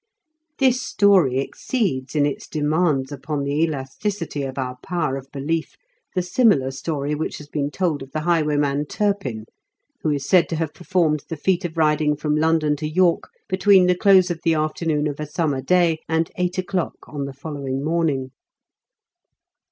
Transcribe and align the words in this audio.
This 0.57 0.81
story 0.81 1.37
exceeds 1.37 2.15
in 2.15 2.25
its 2.25 2.47
demands 2.47 3.11
upon 3.11 3.43
the 3.43 3.51
elasticity 3.63 4.41
of 4.41 4.57
our 4.57 4.77
power 4.81 5.15
of 5.15 5.31
belief 5.31 5.75
the 6.15 6.23
similar 6.23 6.71
story 6.71 7.13
which 7.13 7.37
has 7.37 7.47
been 7.47 7.69
told 7.69 8.01
of 8.01 8.11
the 8.11 8.21
highwayman 8.21 8.87
Turpin, 8.87 9.45
who 10.01 10.09
is 10.09 10.27
said 10.27 10.49
to 10.49 10.55
have 10.55 10.73
performed 10.73 11.23
the 11.29 11.37
feat 11.37 11.65
of 11.65 11.77
riding 11.77 12.15
from 12.15 12.35
London 12.35 12.75
to 12.77 12.89
York 12.89 13.29
between 13.47 13.85
the 13.85 13.93
close 13.93 14.31
of 14.31 14.39
the 14.43 14.55
afternoon 14.55 15.05
of 15.05 15.19
a 15.19 15.27
summer 15.27 15.61
day 15.61 15.99
and 16.09 16.31
eight 16.35 16.57
o'clock 16.57 16.95
on 17.07 17.25
the 17.25 17.33
following 17.33 17.83
morning. 17.85 18.31